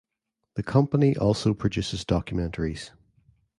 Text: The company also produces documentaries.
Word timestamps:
The 0.55 0.63
company 0.63 1.15
also 1.15 1.53
produces 1.53 2.03
documentaries. 2.03 2.89